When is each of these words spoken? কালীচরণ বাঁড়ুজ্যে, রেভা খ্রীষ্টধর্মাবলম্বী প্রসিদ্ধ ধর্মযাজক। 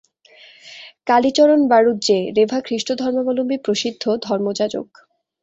কালীচরণ 1.07 1.61
বাঁড়ুজ্যে, 1.67 2.17
রেভা 2.37 2.59
খ্রীষ্টধর্মাবলম্বী 2.65 3.57
প্রসিদ্ধ 3.65 4.03
ধর্মযাজক। 4.25 4.87